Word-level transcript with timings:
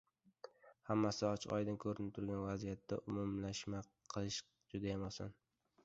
Hammasi 0.89 1.21
ochiq-oydin 1.27 1.77
koʻrinib 1.85 2.15
turgan 2.17 2.41
vaziyatda 2.47 3.01
umumlashma 3.13 3.87
qilish 4.15 4.45
judayam 4.75 5.11
oson. 5.13 5.41